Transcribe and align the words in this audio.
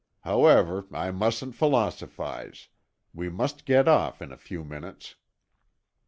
However, 0.21 0.85
I 0.91 1.11
mustn't 1.11 1.53
philosophize. 1.53 2.69
We 3.13 3.29
must 3.29 3.65
get 3.67 3.87
off 3.87 4.19
in 4.19 4.31
a 4.31 4.35
few 4.39 4.63
minutes." 4.63 5.13